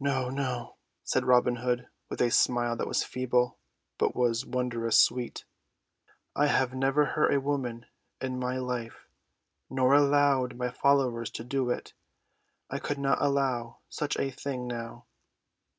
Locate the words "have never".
6.46-7.04